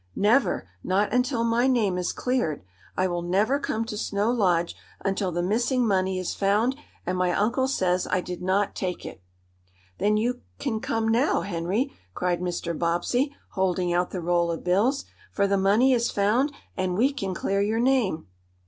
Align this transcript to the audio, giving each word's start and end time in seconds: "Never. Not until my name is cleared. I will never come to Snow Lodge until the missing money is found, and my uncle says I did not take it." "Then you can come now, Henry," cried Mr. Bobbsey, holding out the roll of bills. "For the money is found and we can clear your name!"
"Never. 0.15 0.67
Not 0.83 1.13
until 1.13 1.43
my 1.43 1.67
name 1.67 1.95
is 1.95 2.11
cleared. 2.11 2.63
I 2.97 3.05
will 3.05 3.21
never 3.21 3.59
come 3.59 3.85
to 3.85 3.95
Snow 3.95 4.31
Lodge 4.31 4.75
until 5.01 5.31
the 5.31 5.43
missing 5.43 5.85
money 5.85 6.17
is 6.17 6.33
found, 6.33 6.75
and 7.05 7.19
my 7.19 7.31
uncle 7.31 7.67
says 7.67 8.07
I 8.09 8.19
did 8.19 8.41
not 8.41 8.73
take 8.73 9.05
it." 9.05 9.21
"Then 9.99 10.17
you 10.17 10.41
can 10.57 10.79
come 10.79 11.07
now, 11.07 11.41
Henry," 11.41 11.93
cried 12.15 12.41
Mr. 12.41 12.75
Bobbsey, 12.75 13.35
holding 13.51 13.93
out 13.93 14.09
the 14.09 14.21
roll 14.21 14.49
of 14.49 14.63
bills. 14.63 15.05
"For 15.31 15.45
the 15.45 15.55
money 15.59 15.93
is 15.93 16.09
found 16.09 16.51
and 16.75 16.97
we 16.97 17.13
can 17.13 17.35
clear 17.35 17.61
your 17.61 17.79
name!" 17.79 18.25